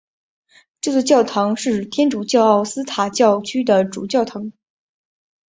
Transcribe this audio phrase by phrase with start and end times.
[0.81, 4.51] 这座教堂是天主教奥斯塔教区的主教座堂。